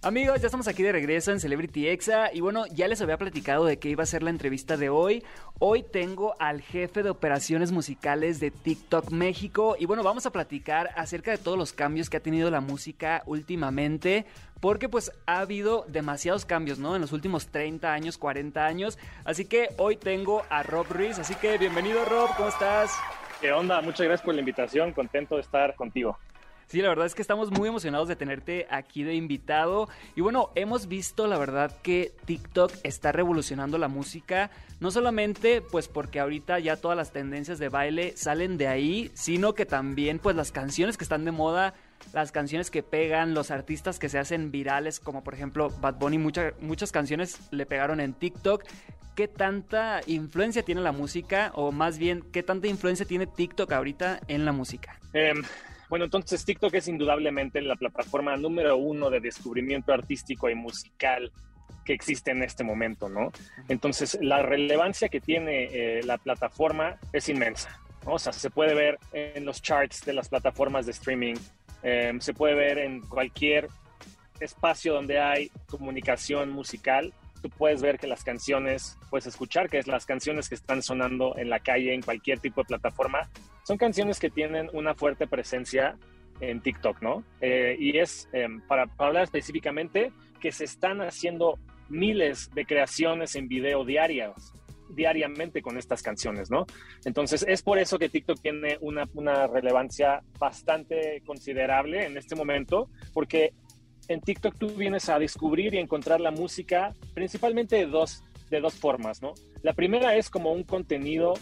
[0.00, 3.64] Amigos, ya estamos aquí de regreso en Celebrity Exa y bueno, ya les había platicado
[3.64, 5.24] de qué iba a ser la entrevista de hoy.
[5.58, 10.90] Hoy tengo al jefe de operaciones musicales de TikTok México y bueno, vamos a platicar
[10.94, 14.24] acerca de todos los cambios que ha tenido la música últimamente,
[14.60, 16.94] porque pues ha habido demasiados cambios, ¿no?
[16.94, 18.98] En los últimos 30 años, 40 años.
[19.24, 22.92] Así que hoy tengo a Rob Ruiz, así que bienvenido Rob, ¿cómo estás?
[23.40, 23.80] ¿Qué onda?
[23.80, 26.16] Muchas gracias por la invitación, contento de estar contigo.
[26.68, 29.88] Sí, la verdad es que estamos muy emocionados de tenerte aquí de invitado.
[30.14, 35.88] Y bueno, hemos visto la verdad que TikTok está revolucionando la música, no solamente pues
[35.88, 40.36] porque ahorita ya todas las tendencias de baile salen de ahí, sino que también pues
[40.36, 41.74] las canciones que están de moda
[42.12, 46.18] las canciones que pegan, los artistas que se hacen virales, como por ejemplo Bad Bunny,
[46.18, 48.64] muchas canciones le pegaron en TikTok.
[49.14, 51.50] ¿Qué tanta influencia tiene la música?
[51.54, 54.96] O más bien, ¿qué tanta influencia tiene TikTok ahorita en la música?
[55.12, 55.34] Eh,
[55.88, 61.32] bueno, entonces TikTok es indudablemente la plataforma número uno de descubrimiento artístico y musical
[61.84, 63.32] que existe en este momento, ¿no?
[63.68, 67.80] Entonces, la relevancia que tiene eh, la plataforma es inmensa.
[68.04, 71.36] O sea, se puede ver en los charts de las plataformas de streaming,
[71.82, 73.68] em, se puede ver en cualquier
[74.40, 77.12] espacio donde hay comunicación musical.
[77.40, 81.38] Tú puedes ver que las canciones, puedes escuchar que es las canciones que están sonando
[81.38, 83.28] en la calle, en cualquier tipo de plataforma,
[83.68, 85.98] son canciones que tienen una fuerte presencia
[86.40, 87.22] en TikTok, ¿no?
[87.42, 91.58] Eh, y es, em, para, hablar específicamente, que se están haciendo
[91.90, 94.54] miles de creaciones en video diarias,
[94.88, 96.64] diariamente con estas canciones, ¿no?
[97.04, 102.88] Entonces, es por eso que TikTok tiene una, una relevancia bastante considerable en este momento,
[103.12, 103.52] porque
[104.08, 108.72] en TikTok tú vienes a descubrir y encontrar la música principalmente de dos, de dos
[108.72, 109.34] formas, ¿no?
[109.60, 111.34] La primera es como un contenido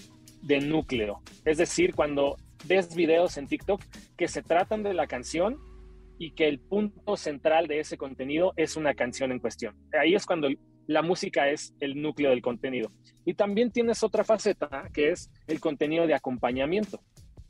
[0.46, 1.22] de núcleo.
[1.44, 3.82] Es decir, cuando ves videos en TikTok
[4.16, 5.58] que se tratan de la canción
[6.18, 9.74] y que el punto central de ese contenido es una canción en cuestión.
[10.00, 10.48] Ahí es cuando
[10.86, 12.90] la música es el núcleo del contenido.
[13.24, 17.00] Y también tienes otra faceta que es el contenido de acompañamiento.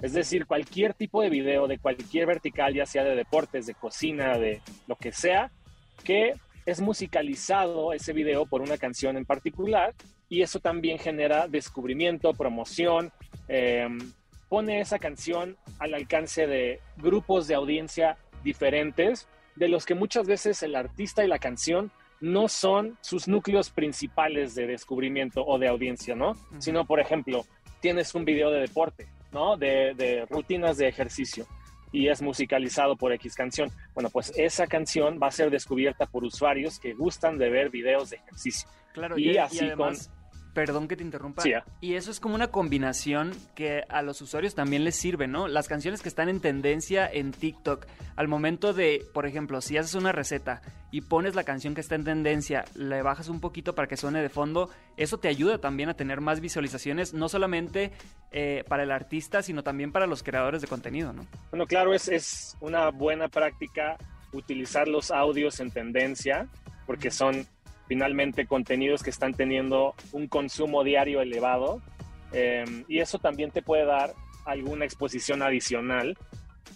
[0.01, 4.39] Es decir, cualquier tipo de video de cualquier vertical, ya sea de deportes, de cocina,
[4.39, 5.51] de lo que sea,
[6.05, 6.33] que
[6.67, 9.95] es musicalizado ese video por una canción en particular
[10.29, 13.13] y eso también genera descubrimiento, promoción,
[13.47, 13.99] em,
[14.49, 20.63] pone esa canción al alcance de grupos de audiencia diferentes, de los que muchas veces
[20.65, 26.15] el artista y la canción no son sus núcleos principales de descubrimiento o de audiencia,
[26.15, 26.35] ¿no?
[26.59, 27.45] Sino, por ejemplo,
[27.81, 29.57] tienes un video de deporte, ¿no?
[29.57, 31.47] De, de rutinas de ejercicio
[31.93, 33.71] y es musicalizado por X canción.
[33.95, 38.11] Bueno, pues esa canción va a ser descubierta por usuarios que gustan de ver videos
[38.11, 38.69] de ejercicio.
[38.93, 39.95] Claro, y, así con
[40.57, 41.43] Perdón que te interrumpa.
[41.83, 45.49] Y eso es como una combinación que a los usuarios también les sirve, ¿no?
[45.49, 47.85] Las canciones que están en tendencia en TikTok,
[48.17, 51.95] al momento de, por ejemplo, si haces una receta y pones la canción que está
[51.95, 55.91] en tendencia, le bajas un poquito para que suene de fondo, eso te ayuda también
[55.91, 57.93] a tener más visualizaciones, no solamente
[58.33, 61.27] eh, para el artista, sino también para los creadores de contenido, ¿no?
[61.51, 63.99] Bueno, claro, es, es una buena práctica
[64.33, 66.49] utilizar los audios en tendencia,
[66.87, 67.47] porque son
[67.87, 71.81] finalmente contenidos que están teniendo un consumo diario elevado
[72.33, 74.15] em, y eso también te puede dar
[74.45, 76.17] alguna exposición adicional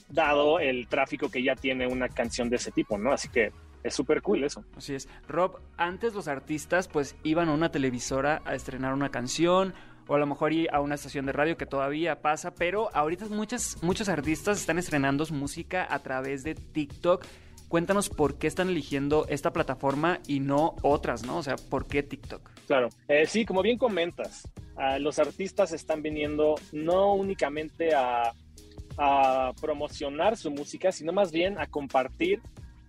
[0.09, 3.12] dado el tráfico que ya tiene una canción de ese tipo, ¿no?
[3.12, 4.65] Así que es súper cool eso.
[4.76, 5.09] Así es.
[5.28, 9.75] Rob, antes los artistas pues iban a una televisora a estrenar una canción
[10.06, 13.81] o a lo mejor a una estación de radio que todavía pasa, pero ahorita muchas,
[13.81, 17.25] muchos artistas están estrenando su música a través de TikTok
[17.70, 21.36] Cuéntanos por qué están eligiendo esta plataforma y no otras, ¿no?
[21.36, 22.50] O sea, ¿por qué TikTok?
[22.66, 24.42] Claro, eh, sí, como bien comentas,
[24.98, 28.32] los artistas están viniendo no únicamente a,
[29.60, 32.42] promocionar su música, sino más bien a compartir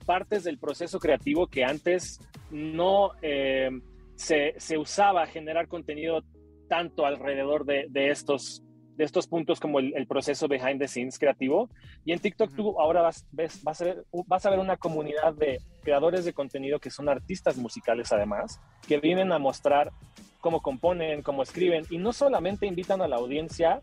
[0.06, 3.70] partes del proceso creativo que antes no eh,
[4.16, 6.24] se, se, usaba generar contenido
[6.68, 8.62] tanto alrededor de, de estos
[9.02, 11.72] de estos puntos como el, proceso behind the scenes creativo.
[12.06, 15.34] Y en TikTok tú ahora vas, ves, vas, a ver, vas a ver una comunidad
[15.34, 19.92] de creadores de contenido que son artistas musicales además, que vienen a mostrar
[20.40, 23.80] cómo componen, cómo escriben y no solamente invitan a la audiencia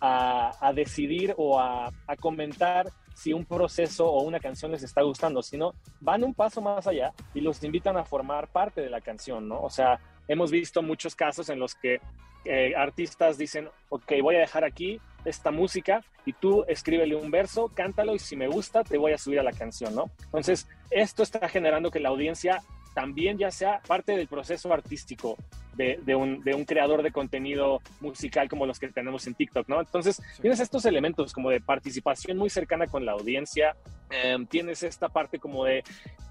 [0.00, 5.02] a, a decidir o a, a comentar si un proceso o una canción les está
[5.02, 9.00] gustando, sino van un paso más allá y los invitan a formar parte de la
[9.00, 9.60] canción, ¿no?
[9.62, 9.98] O sea,
[10.30, 12.00] hemos visto muchos casos en los que
[12.44, 17.68] eh, artistas dicen, ok, voy a dejar aquí esta música y tú escríbele un verso,
[17.74, 20.10] cántalo y si me gusta te voy a subir a la canción, ¿no?
[20.26, 22.62] Entonces, esto está generando que la audiencia
[22.94, 25.36] también ya sea parte del proceso artístico
[25.80, 29.80] de, un, de, un, creador de contenido musical como los que tenemos en TikTok, ¿no?
[29.80, 33.76] Entonces, tienes estos elementos como de participación muy cercana con la audiencia,
[34.10, 35.82] em, tienes esta parte como de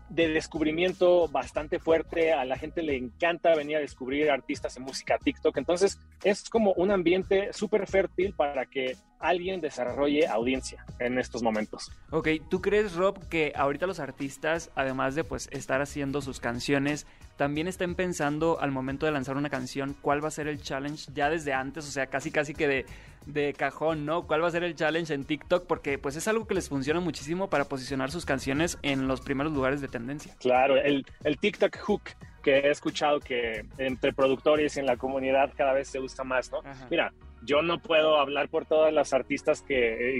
[0.09, 2.33] de descubrimiento bastante fuerte.
[2.33, 5.55] A la gente le encanta venir a descubrir artistas en música TikTok.
[5.57, 11.91] Entonces es como un ambiente súper fértil para que alguien desarrolle audiencia en estos momentos.
[12.09, 17.05] Ok, ¿tú crees, Rob, que ahorita los artistas, además de pues estar haciendo sus canciones,
[17.39, 21.09] también estén pensando al momento de lanzar una canción cuál va a ser el challenge
[21.15, 21.88] ya desde antes?
[21.88, 22.86] O sea, casi casi que de
[23.25, 24.27] de cajón, ¿no?
[24.27, 25.65] ¿Cuál va a ser el challenge en TikTok?
[25.65, 29.53] Porque pues es algo que les funciona muchísimo para posicionar sus canciones en los primeros
[29.53, 30.36] lugares de tendencia.
[30.39, 32.01] Claro, el, el TikTok hook
[32.44, 36.51] que he escuchado que entre productores y en la comunidad cada vez se usa más,
[36.51, 36.62] ¿no?
[36.89, 37.13] Mira,
[37.44, 40.18] yo no puedo hablar por todas las artistas que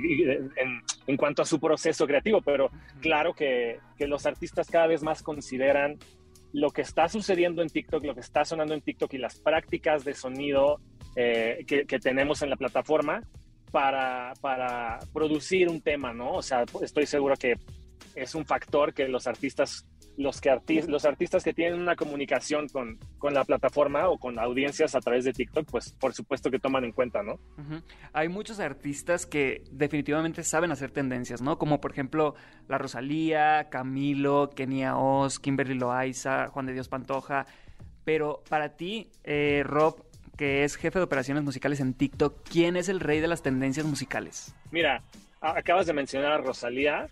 [0.56, 2.70] en, en cuanto a su proceso creativo, pero
[3.02, 5.98] claro que, que los artistas cada vez más consideran
[6.54, 10.04] lo que está sucediendo en TikTok, lo que está sonando en TikTok y las prácticas
[10.04, 10.80] de sonido
[11.16, 13.24] eh, que, tenemos en la plataforma
[13.72, 16.34] para, para producir un tema, ¿no?
[16.34, 17.56] O sea, estoy seguro que
[18.16, 19.86] es un factor que los artistas
[20.20, 20.52] los, que
[20.88, 25.24] los artistas que tienen una comunicación con, con, la plataforma o con audiencias a través
[25.24, 27.40] de TikTok, pues por supuesto que toman en cuenta, ¿no?
[28.12, 31.58] Hay muchos artistas que definitivamente saben hacer tendencias, ¿no?
[31.58, 32.36] Como por ejemplo
[32.68, 37.46] la Rosalía, Camilo, Kenia Oz, Kimberly Loaiza, Juan de Dios Pantoja.
[38.04, 40.04] Pero para ti, eh, Rob,
[40.36, 43.86] que es jefe de operaciones musicales en TikTok, ¿quién es el rey de las tendencias
[43.86, 44.54] musicales?
[44.72, 45.02] Mira,
[45.40, 47.08] acabas de mencionar a Rosalía.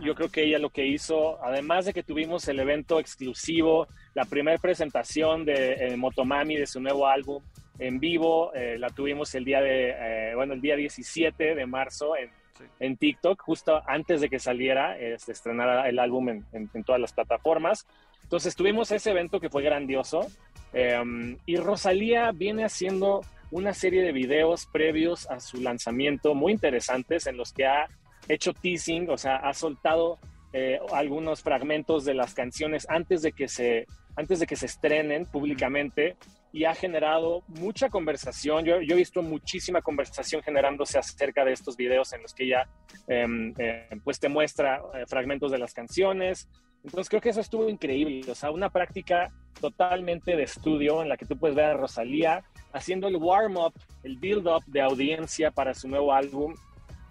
[0.00, 4.24] Yo creo que ella lo que hizo, además de que tuvimos el evento exclusivo, la
[4.24, 7.42] primera presentación de eh, Motomami de su nuevo álbum
[7.78, 12.16] en vivo, eh, la tuvimos el día de, eh, bueno, el día 17 de marzo
[12.16, 12.30] en,
[12.78, 17.12] en TikTok, justo antes de que saliera, se estrenara el álbum en, en, todas las
[17.12, 17.86] plataformas.
[18.22, 20.26] Entonces tuvimos ese evento que fue grandioso.
[20.72, 27.26] Em, y Rosalía viene haciendo una serie de videos previos a su lanzamiento muy interesantes
[27.26, 27.88] en los que ha
[28.28, 30.18] hecho teasing, o sea, ha soltado
[30.52, 33.86] eh, algunos fragmentos de las canciones antes de que se,
[34.16, 36.16] antes de que se estrenen públicamente
[36.52, 38.64] y ha generado mucha conversación.
[38.64, 42.68] Yo, yo he visto muchísima conversación generándose acerca de estos videos en los que ella
[43.08, 46.48] em, eh, pues te muestra eh, fragmentos de las canciones,
[46.84, 49.30] entonces creo que eso estuvo increíble, o sea, una práctica
[49.60, 52.42] totalmente de estudio en la que tú puedes ver a Rosalía
[52.72, 53.72] haciendo el warm-up,
[54.02, 56.54] el build-up de audiencia para su nuevo álbum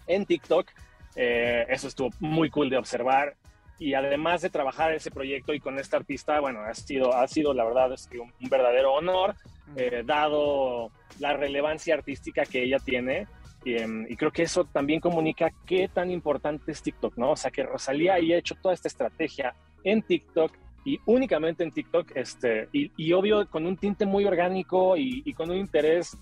[0.08, 0.70] en TikTok.
[1.16, 3.36] Eh, eso estuvo muy cool de observar.
[3.80, 7.54] Y además de trabajar ese proyecto y con esta artista, bueno, ha sido, ha sido
[7.54, 9.36] la verdad, es un, verdadero honor,
[9.76, 13.28] eh, dado la relevancia artística que ella tiene.
[13.64, 17.32] Y, em, y, creo que eso también comunica qué tan importante es TikTok, ¿no?
[17.32, 19.54] O sea, que Rosalía haya hecho toda esta estrategia
[19.84, 20.52] en TikTok
[20.84, 25.34] y únicamente en TikTok, este, y, y obvio con un tinte muy orgánico y, y,
[25.34, 26.18] con un interés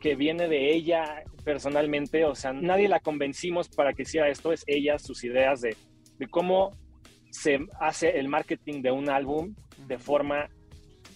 [0.00, 4.64] que viene de ella personalmente, o sea, nadie la convencimos para que hiciera esto, es
[4.66, 5.76] ella, sus ideas de,
[6.18, 6.72] de cómo
[7.30, 9.54] se hace el marketing de un álbum
[9.86, 10.48] de forma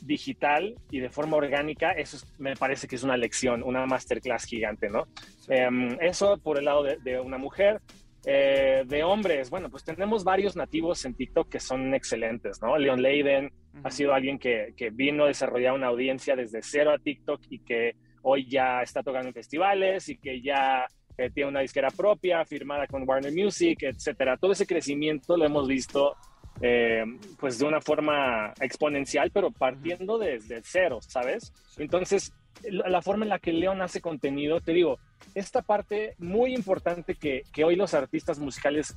[0.03, 4.89] digital y de forma orgánica, eso me parece que es una lección, una masterclass gigante,
[4.89, 5.07] ¿no?
[5.49, 7.81] Em, eso por el lado de, una mujer.
[8.25, 12.79] Eh, de hombres, bueno, pues tenemos varios nativos en TikTok que son excelentes, ¿no?
[12.79, 16.99] Leon Leiden ha sido alguien que, que, vino a desarrollar una audiencia desde cero a
[16.99, 20.87] TikTok y que hoy ya está tocando en festivales y que ya
[21.19, 24.37] eh, tiene una disquera propia, firmada con Warner Music, etcétera.
[24.37, 26.17] Todo ese crecimiento lo hemos visto
[26.61, 27.05] eh,
[27.39, 31.53] pues de una forma exponencial, pero partiendo desde cero, ¿sabes?
[31.77, 34.99] Entonces, la forma en la que León hace contenido, te digo,
[35.35, 38.97] esta parte muy importante que, que hoy los artistas musicales,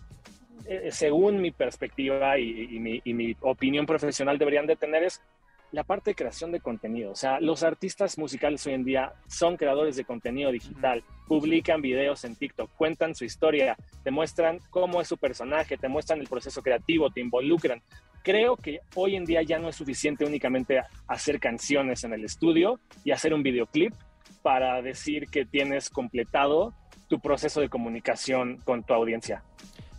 [0.68, 5.22] eh, según mi perspectiva y, mi, y mi opinión profesional, deberían de tener es
[5.76, 7.12] la parte de creación de contenido.
[7.12, 12.24] O sea, los artistas musicales hoy en día son creadores de contenido digital, publican videos
[12.24, 16.62] en TikTok, cuentan su historia, te muestran cómo es su personaje, te muestran el proceso
[16.62, 17.82] creativo, te involucran.
[18.24, 22.80] Creo que hoy en día ya no es suficiente únicamente hacer canciones en el estudio
[23.04, 23.94] y hacer un videoclip
[24.42, 26.74] para decir que tienes completado
[27.10, 29.44] tu proceso de comunicación con tu audiencia.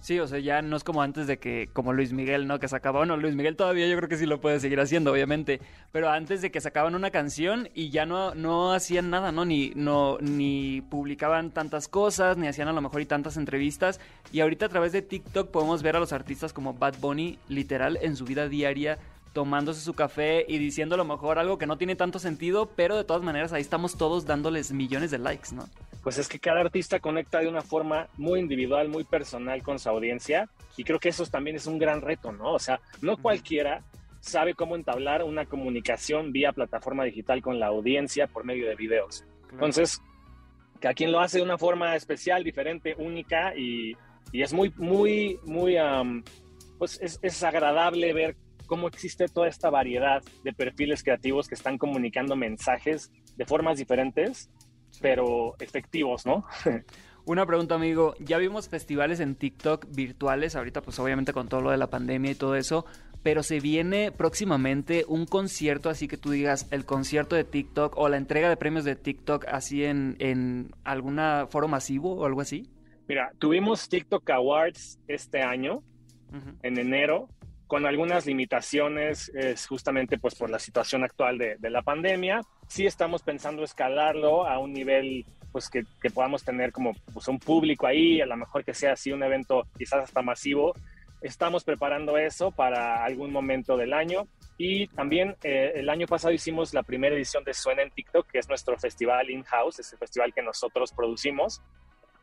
[0.07, 2.61] Sí, o sea, ya no es como antes de que, como Luis Miguel, ¿no?
[2.61, 5.61] Que sacaba, bueno, Luis Miguel todavía yo creo que sí lo puede seguir haciendo, obviamente,
[5.91, 9.45] pero antes de que sacaban una canción y ya no, no hacían nada, ¿no?
[9.45, 13.99] Ni, no, ni publicaban tantas cosas, ni hacían a lo mejor y tantas entrevistas,
[14.31, 17.99] y ahorita a través de TikTok podemos ver a los artistas como Bad Bunny, literal,
[18.01, 18.99] en su vida diaria,
[19.33, 22.97] tomándose su café y diciendo a lo mejor algo que no tiene tanto sentido, pero
[22.97, 25.69] de todas maneras ahí estamos todos dándoles millones de likes, ¿no?
[26.07, 29.89] Pues es que cada artista conecta de una forma muy individual, muy personal con su
[29.89, 32.53] audiencia y creo que eso también es un gran reto, ¿no?
[32.53, 33.83] O sea, no cualquiera
[34.21, 39.25] sabe cómo entablar una comunicación vía plataforma digital con la audiencia por medio de videos.
[39.51, 40.01] Entonces,
[40.79, 43.97] cada quien lo hace de una forma especial, diferente, única y,
[44.33, 45.75] es muy, muy, muy,
[46.79, 48.37] pues es, es agradable ver
[48.67, 54.51] cómo existe toda esta variedad de perfiles creativos que están comunicando mensajes de formas diferentes,
[55.01, 56.45] pero efectivos, ¿no?
[57.25, 58.15] Una pregunta, amigo.
[58.21, 62.31] Ya vimos festivales en TikTok virtuales, ahorita pues obviamente con todo lo de la pandemia
[62.31, 62.87] y todo eso,
[63.25, 68.09] pero se viene próximamente un concierto, así que tú digas el concierto de TikTok o
[68.09, 72.71] la entrega de premios de TikTok así en, en alguna foro masivo o algo así.
[73.09, 75.83] Mira, tuvimos TikTok Awards este año,
[76.63, 77.29] en enero,
[77.67, 82.41] con algunas limitaciones, es justamente pues por la situación actual de, la pandemia.
[82.69, 87.39] Sí estamos pensando escalarlo a un nivel pues que, que podamos tener como pues, un
[87.39, 90.75] público ahí, a lo mejor que sea así un evento quizás hasta masivo.
[91.23, 94.29] Estamos preparando eso para algún momento del año.
[94.59, 98.39] Y también eh, el año pasado hicimos la primera edición de Suena en TikTok, que
[98.39, 101.61] es nuestro festival in-house, es el festival que nosotros producimos.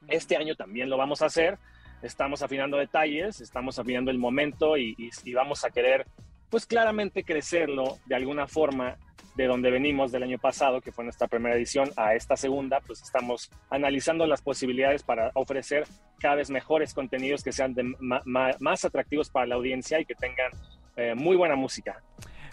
[0.08, 1.58] Este año también lo vamos a hacer
[2.04, 4.96] estamos afinando detalles, estamos afinando el momento y,
[5.34, 6.06] vamos a querer,
[6.50, 8.98] pues claramente crecerlo de alguna forma
[9.36, 13.02] de donde venimos del año pasado, que fue nuestra primera edición, a esta segunda, pues
[13.02, 15.86] estamos analizando las posibilidades para ofrecer
[16.20, 20.52] cada vez mejores contenidos que sean más atractivos para la audiencia y que tengan
[20.96, 22.04] eh, muy buena música.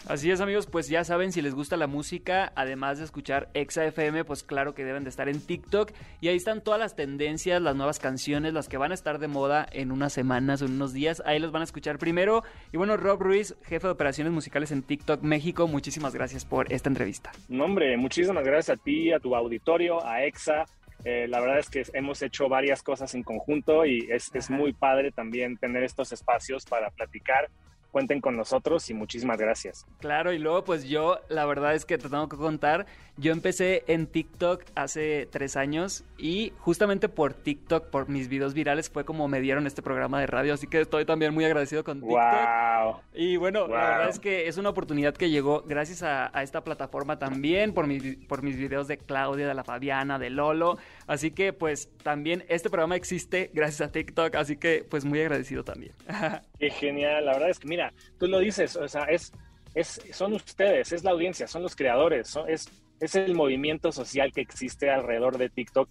[0.07, 3.85] Así es amigos, pues ya saben si les gusta la música, además de escuchar Exa
[3.85, 7.61] FM, pues claro que deben de estar en TikTok y ahí están todas las tendencias,
[7.61, 10.73] las nuevas canciones, las que van a estar de moda en unas semanas o en
[10.73, 12.43] unos días, ahí los van a escuchar primero.
[12.73, 16.89] Y bueno, Rob Ruiz, jefe de operaciones musicales en TikTok México, muchísimas gracias por esta
[16.89, 17.31] entrevista.
[17.47, 20.65] No hombre, muchísimas gracias a ti, a tu auditorio, a Exa.
[21.05, 24.73] Eh, la verdad es que hemos hecho varias cosas en conjunto y es, es muy
[24.73, 27.49] padre también tener estos espacios para platicar
[27.91, 29.85] cuenten con nosotros y muchísimas gracias.
[29.99, 32.85] Claro, y luego pues yo, la verdad es que te tengo que contar,
[33.17, 38.89] yo empecé en TikTok hace tres años y justamente por TikTok, por mis videos virales,
[38.89, 41.99] fue como me dieron este programa de radio, así que estoy también muy agradecido con
[41.99, 42.17] TikTok.
[42.19, 43.01] Wow.
[43.13, 47.19] Y bueno, la verdad es que es una oportunidad que llegó gracias a, esta plataforma
[47.19, 47.85] también, por,
[48.27, 52.69] por mis videos de Claudia, de la Fabiana, de Lolo, así que pues también este
[52.69, 55.93] programa existe gracias a TikTok, así que pues muy agradecido también.
[56.59, 57.80] Qué genial, la verdad es que mira,
[58.19, 59.31] tú lo dices, o sea, es,
[59.73, 62.69] es, son ustedes, es la audiencia, son los creadores, es,
[62.99, 65.89] es el movimiento social que existe alrededor de TikTok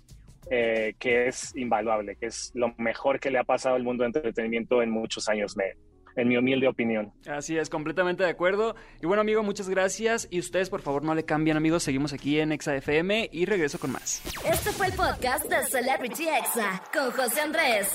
[0.50, 4.08] eh, que es invaluable, que es lo mejor que le ha pasado al mundo de
[4.08, 5.76] entretenimiento en muchos años, me,
[6.16, 7.12] en mi humilde opinión.
[7.28, 8.74] Así es, completamente de acuerdo.
[9.00, 10.26] Y bueno, amigo, muchas gracias.
[10.30, 11.82] Y ustedes, por favor, no le cambien, amigos.
[11.82, 14.22] Seguimos aquí en Exa FM y regreso con más.
[14.44, 17.94] Este fue el podcast de Celebrity Exa con José Andrés.